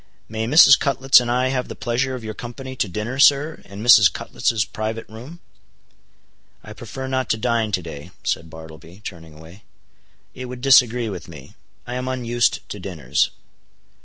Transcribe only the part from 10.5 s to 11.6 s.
disagree with me;